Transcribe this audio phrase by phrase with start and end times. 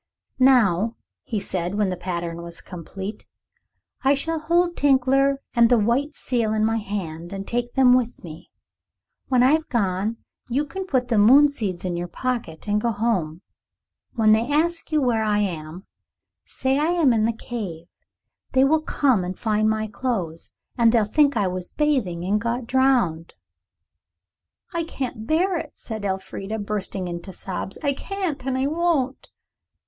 [0.39, 3.27] "Now," he said, when the pattern was complete,
[4.03, 8.23] "I shall hold Tinkler and the white seal in my hand and take them with
[8.23, 8.49] me.
[9.27, 10.17] When I've gone,
[10.49, 13.43] you can put the moon seeds in your pocket and go home.
[14.13, 15.85] When they ask you where I am,
[16.47, 17.85] say I am in the cave.
[18.53, 22.65] They will come and find my clothes, and they'll think I was bathing and got
[22.65, 23.35] drowned."
[24.73, 27.77] "I can't bear it," said Elfrida, bursting into sobs.
[27.83, 29.29] "I can't, and I won't."